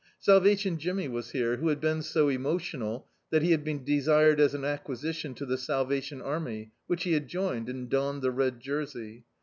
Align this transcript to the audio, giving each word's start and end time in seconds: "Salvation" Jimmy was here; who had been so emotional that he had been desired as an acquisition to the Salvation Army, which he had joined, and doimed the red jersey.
"Salvation" 0.17 0.79
Jimmy 0.79 1.07
was 1.07 1.29
here; 1.29 1.57
who 1.57 1.67
had 1.67 1.79
been 1.79 2.01
so 2.01 2.27
emotional 2.27 3.07
that 3.29 3.43
he 3.43 3.51
had 3.51 3.63
been 3.63 3.83
desired 3.83 4.39
as 4.39 4.55
an 4.55 4.63
acquisition 4.65 5.35
to 5.35 5.45
the 5.45 5.59
Salvation 5.59 6.23
Army, 6.23 6.71
which 6.87 7.03
he 7.03 7.13
had 7.13 7.27
joined, 7.27 7.69
and 7.69 7.87
doimed 7.87 8.21
the 8.21 8.31
red 8.31 8.59
jersey. 8.59 9.25